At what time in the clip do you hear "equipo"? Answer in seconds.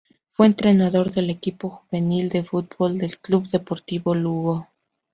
1.29-1.69